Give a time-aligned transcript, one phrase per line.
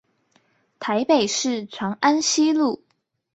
[0.79, 2.81] 臺北市長安西路